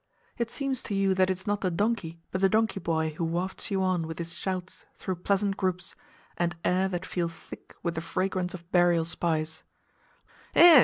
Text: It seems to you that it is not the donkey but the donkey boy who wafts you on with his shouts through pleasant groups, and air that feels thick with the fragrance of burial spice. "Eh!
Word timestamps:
It 0.39 0.49
seems 0.49 0.81
to 0.81 0.95
you 0.95 1.13
that 1.13 1.29
it 1.29 1.33
is 1.37 1.45
not 1.45 1.61
the 1.61 1.69
donkey 1.69 2.23
but 2.31 2.41
the 2.41 2.49
donkey 2.49 2.79
boy 2.79 3.11
who 3.11 3.23
wafts 3.23 3.69
you 3.69 3.83
on 3.83 4.07
with 4.07 4.17
his 4.17 4.33
shouts 4.35 4.87
through 4.97 5.17
pleasant 5.17 5.57
groups, 5.57 5.93
and 6.37 6.55
air 6.65 6.89
that 6.89 7.05
feels 7.05 7.35
thick 7.37 7.75
with 7.83 7.93
the 7.93 8.01
fragrance 8.01 8.55
of 8.55 8.71
burial 8.71 9.05
spice. 9.05 9.61
"Eh! 10.55 10.79